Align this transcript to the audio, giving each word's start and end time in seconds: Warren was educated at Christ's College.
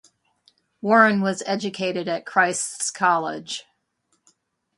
Warren 0.81 1.21
was 1.21 1.43
educated 1.45 2.07
at 2.07 2.25
Christ's 2.25 2.89
College. 2.89 3.65